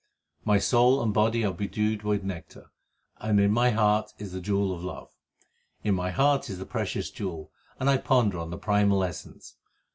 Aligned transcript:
My 0.43 0.57
soul 0.57 0.99
and 1.03 1.13
body 1.13 1.45
are 1.45 1.53
bedewed 1.53 2.01
with 2.01 2.23
nectar, 2.23 2.71
And 3.17 3.39
in 3.39 3.51
my 3.51 3.69
heart 3.69 4.15
is 4.17 4.31
the 4.31 4.41
jewel 4.41 4.73
of 4.73 4.83
love: 4.83 5.11
In 5.83 5.93
my 5.93 6.09
heart 6.09 6.49
is 6.49 6.57
the 6.57 6.65
precious 6.65 7.11
jewel, 7.11 7.51
and 7.79 7.87
I 7.87 7.97
ponder 7.97 8.39
on 8.39 8.49
the 8.49 8.57
Primal 8.57 9.03
Essence. 9.03 9.57